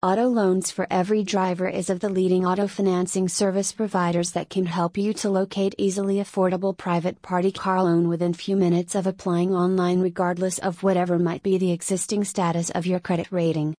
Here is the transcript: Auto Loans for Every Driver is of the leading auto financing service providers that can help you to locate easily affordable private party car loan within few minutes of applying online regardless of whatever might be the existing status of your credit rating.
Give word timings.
Auto 0.00 0.28
Loans 0.28 0.70
for 0.70 0.86
Every 0.92 1.24
Driver 1.24 1.68
is 1.68 1.90
of 1.90 1.98
the 1.98 2.08
leading 2.08 2.46
auto 2.46 2.68
financing 2.68 3.26
service 3.26 3.72
providers 3.72 4.30
that 4.30 4.48
can 4.48 4.66
help 4.66 4.96
you 4.96 5.12
to 5.14 5.28
locate 5.28 5.74
easily 5.76 6.18
affordable 6.18 6.76
private 6.76 7.20
party 7.20 7.50
car 7.50 7.82
loan 7.82 8.06
within 8.06 8.32
few 8.32 8.56
minutes 8.56 8.94
of 8.94 9.08
applying 9.08 9.52
online 9.52 9.98
regardless 9.98 10.58
of 10.60 10.84
whatever 10.84 11.18
might 11.18 11.42
be 11.42 11.58
the 11.58 11.72
existing 11.72 12.22
status 12.22 12.70
of 12.70 12.86
your 12.86 13.00
credit 13.00 13.26
rating. 13.32 13.74